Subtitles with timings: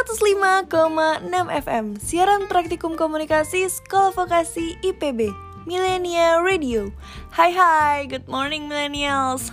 [0.00, 1.28] 105,6
[1.60, 5.28] FM Siaran Praktikum Komunikasi Sekolah Vokasi IPB
[5.68, 6.88] Millennial Radio.
[7.36, 9.52] Hai hai, good morning millennials.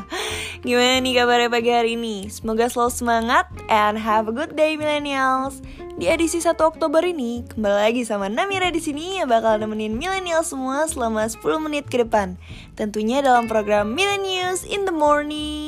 [0.66, 2.26] Gimana nih kabarnya pagi hari ini?
[2.26, 5.62] Semoga selalu semangat and have a good day millennials.
[5.94, 10.42] Di edisi 1 Oktober ini, kembali lagi sama Namira di sini yang bakal nemenin millennial
[10.42, 12.34] semua selama 10 menit ke depan.
[12.74, 15.63] Tentunya dalam program Millennials in the Morning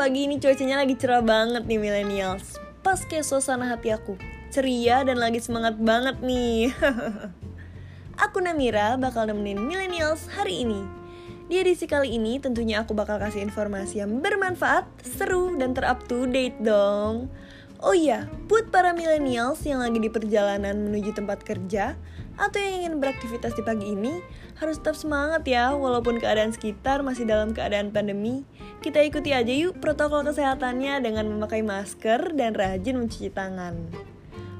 [0.00, 2.56] pagi ini cuacanya lagi cerah banget nih millennials.
[2.80, 4.16] Pas kayak suasana hati aku
[4.48, 6.72] Ceria dan lagi semangat banget nih.
[8.24, 10.80] Aku Namira bakal nemenin millennials hari ini.
[11.52, 16.24] Di edisi kali ini tentunya aku bakal kasih informasi yang bermanfaat, seru, dan terup to
[16.24, 17.28] date dong
[17.80, 21.96] Oh iya, buat para millennials yang lagi di perjalanan menuju tempat kerja
[22.36, 24.20] atau yang ingin beraktivitas di pagi ini
[24.60, 28.44] harus tetap semangat ya walaupun keadaan sekitar masih dalam keadaan pandemi.
[28.84, 33.88] Kita ikuti aja yuk protokol kesehatannya dengan memakai masker dan rajin mencuci tangan.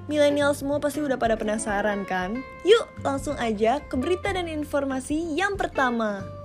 [0.09, 2.41] Milenial semua pasti udah pada penasaran kan?
[2.65, 6.40] Yuk langsung aja ke berita dan informasi yang pertama.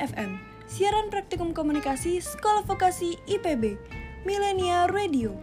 [0.00, 3.76] FM Siaran Praktikum Komunikasi Sekolah Vokasi IPB
[4.24, 5.36] Millennial Radio.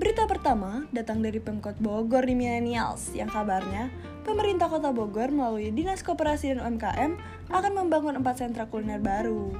[0.00, 3.92] Berita pertama datang dari Pemkot Bogor di Millennials yang kabarnya
[4.24, 7.20] pemerintah Kota Bogor melalui Dinas Koperasi dan UMKM
[7.52, 9.52] akan membangun empat sentra kuliner baru.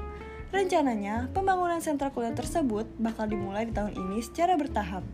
[0.49, 5.05] Rencananya, pembangunan sentra kuliner tersebut bakal dimulai di tahun ini secara bertahap.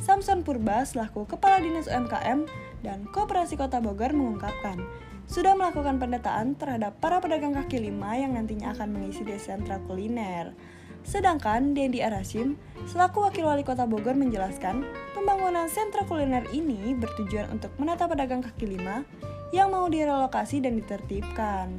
[0.00, 2.48] Samson Purba selaku Kepala Dinas UMKM
[2.80, 4.80] dan Koperasi Kota Bogor mengungkapkan,
[5.26, 10.54] sudah melakukan pendataan terhadap para pedagang kaki lima yang nantinya akan mengisi di sentra kuliner.
[11.02, 12.54] Sedangkan Dendi Arasim,
[12.86, 14.86] selaku Wakil Wali Kota Bogor menjelaskan,
[15.18, 19.02] pembangunan sentra kuliner ini bertujuan untuk menata pedagang kaki lima
[19.50, 21.74] yang mau direlokasi dan ditertibkan.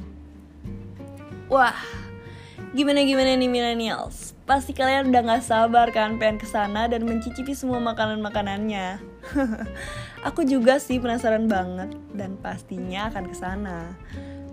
[1.48, 1.76] Wah,
[2.74, 4.34] gimana-gimana nih millennials?
[4.44, 8.98] Pasti kalian udah gak sabar kan pengen ke sana dan mencicipi semua makanan-makanannya.
[10.28, 13.94] Aku juga sih penasaran banget dan pastinya akan ke sana.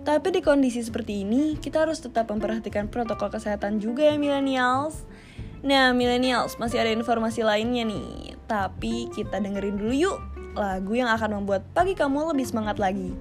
[0.02, 5.02] Tapi di kondisi seperti ini, kita harus tetap memperhatikan protokol kesehatan juga ya millennials.
[5.62, 8.34] Nah, millennials masih ada informasi lainnya nih.
[8.50, 10.18] Tapi kita dengerin dulu yuk
[10.58, 13.14] lagu yang akan membuat pagi kamu lebih semangat lagi.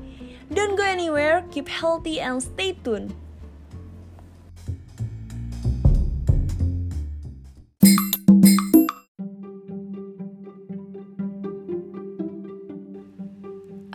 [0.51, 3.13] Don't go anywhere, keep healthy and stay tuned.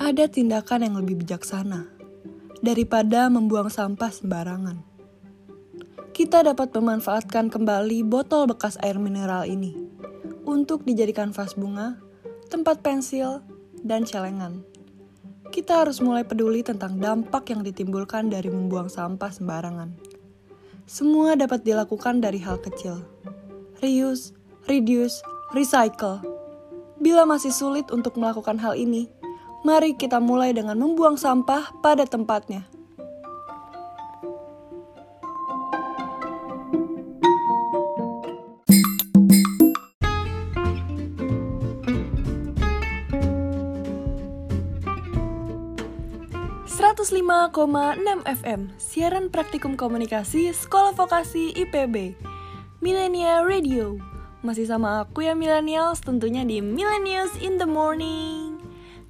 [0.06, 1.82] Ada tindakan yang lebih bijaksana
[2.62, 4.78] daripada membuang sampah sembarangan.
[6.14, 9.74] Kita dapat memanfaatkan kembali botol bekas air mineral ini
[10.46, 11.98] untuk dijadikan vas bunga,
[12.46, 13.42] tempat pensil,
[13.82, 14.62] dan celengan.
[15.50, 19.90] Kita harus mulai peduli tentang dampak yang ditimbulkan dari membuang sampah sembarangan.
[20.86, 23.02] Semua dapat dilakukan dari hal kecil.
[23.82, 24.30] Reuse,
[24.70, 25.18] reduce,
[25.50, 26.22] recycle.
[27.02, 29.10] Bila masih sulit untuk melakukan hal ini,
[29.64, 32.66] Mari kita mulai dengan membuang sampah pada tempatnya.
[48.26, 52.14] FM, siaran praktikum komunikasi Sekolah Vokasi IPB.
[52.78, 53.98] Millennial Radio.
[54.46, 58.45] Masih sama aku ya millennials, tentunya di Millennials in the Morning.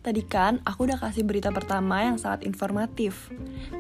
[0.07, 3.27] Tadi kan aku udah kasih berita pertama yang sangat informatif.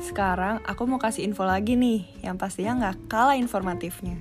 [0.02, 4.18] Sekarang aku mau kasih info lagi nih, yang pastinya nggak kalah informatifnya.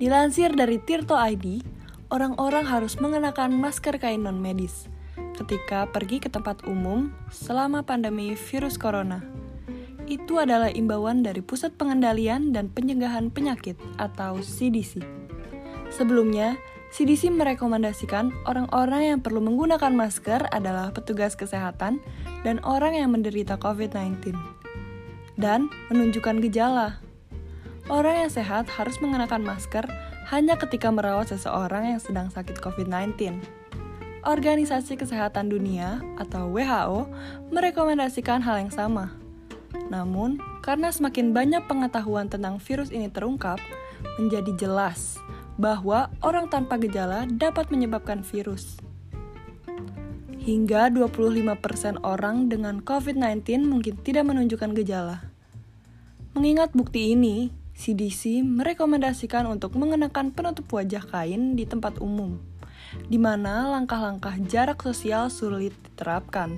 [0.00, 1.60] Dilansir dari Tirto ID,
[2.08, 4.88] orang-orang harus mengenakan masker kain non-medis
[5.36, 9.20] ketika pergi ke tempat umum selama pandemi virus corona.
[10.08, 15.04] Itu adalah imbauan dari Pusat Pengendalian dan Pencegahan Penyakit atau CDC.
[15.92, 16.56] Sebelumnya,
[16.88, 22.00] CDC merekomendasikan orang-orang yang perlu menggunakan masker adalah petugas kesehatan
[22.48, 24.32] dan orang yang menderita COVID-19.
[25.36, 26.98] Dan menunjukkan gejala.
[27.92, 29.84] Orang yang sehat harus mengenakan masker
[30.32, 33.40] hanya ketika merawat seseorang yang sedang sakit COVID-19.
[34.24, 37.08] Organisasi Kesehatan Dunia atau WHO
[37.54, 39.14] merekomendasikan hal yang sama.
[39.88, 43.56] Namun, karena semakin banyak pengetahuan tentang virus ini terungkap,
[44.20, 45.16] menjadi jelas
[45.58, 48.78] bahwa orang tanpa gejala dapat menyebabkan virus.
[50.38, 55.28] Hingga 25% orang dengan COVID-19 mungkin tidak menunjukkan gejala.
[56.32, 62.38] Mengingat bukti ini, CDC merekomendasikan untuk mengenakan penutup wajah kain di tempat umum,
[63.10, 66.56] di mana langkah-langkah jarak sosial sulit diterapkan.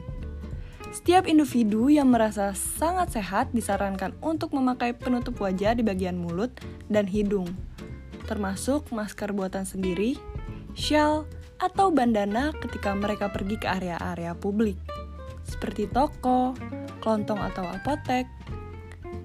[0.90, 6.50] Setiap individu yang merasa sangat sehat disarankan untuk memakai penutup wajah di bagian mulut
[6.90, 7.46] dan hidung,
[8.30, 10.14] termasuk masker buatan sendiri,
[10.78, 11.26] shawl,
[11.58, 14.78] atau bandana ketika mereka pergi ke area-area publik,
[15.42, 16.54] seperti toko,
[17.02, 18.30] kelontong atau apotek,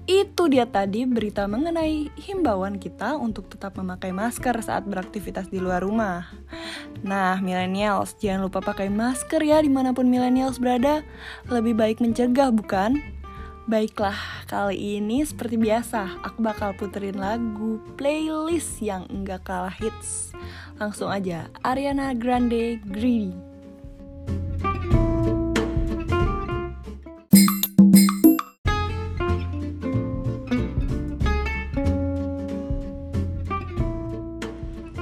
[0.06, 5.82] itu dia tadi berita mengenai himbauan kita untuk tetap memakai masker saat beraktivitas di luar
[5.82, 6.30] rumah.
[7.02, 11.02] Nah, millennials, jangan lupa pakai masker ya di mana pun millennials berada.
[11.50, 13.02] Lebih baik mencegah, bukan?
[13.66, 20.30] Baiklah, kali ini seperti biasa, aku bakal puterin lagu playlist yang enggak kalah hits.
[20.78, 23.34] Langsung aja, Ariana Grande Greedy.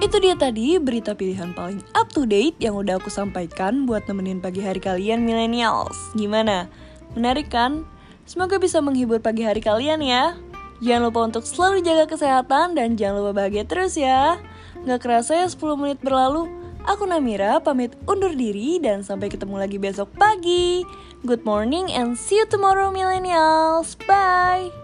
[0.01, 4.41] Itu dia tadi berita pilihan paling up to date yang udah aku sampaikan buat nemenin
[4.41, 6.17] pagi hari kalian millennials.
[6.17, 6.65] Gimana?
[7.13, 7.85] Menarik kan?
[8.25, 10.37] Semoga bisa menghibur pagi hari kalian ya.
[10.81, 14.41] Jangan lupa untuk selalu jaga kesehatan dan jangan lupa bahagia terus ya.
[14.85, 16.49] Gak kerasa ya 10 menit berlalu.
[16.85, 20.85] Aku Namira pamit undur diri dan sampai ketemu lagi besok pagi.
[21.25, 23.97] Good morning and see you tomorrow millennials.
[24.05, 24.84] Bye.